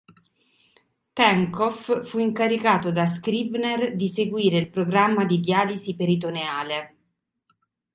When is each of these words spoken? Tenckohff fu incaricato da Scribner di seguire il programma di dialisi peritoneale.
Tenckohff 1.13 2.07
fu 2.07 2.17
incaricato 2.17 2.89
da 2.89 3.05
Scribner 3.05 3.95
di 3.95 4.07
seguire 4.07 4.57
il 4.57 4.67
programma 4.71 5.25
di 5.25 5.39
dialisi 5.39 5.95
peritoneale. 5.95 6.95